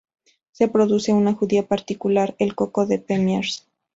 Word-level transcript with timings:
Se 0.51 0.67
produce 0.67 1.13
una 1.13 1.35
judía 1.35 1.67
particular, 1.67 2.33
el 2.39 2.55
"coco 2.55 2.87
de 2.87 2.97
Pamiers". 2.97 3.67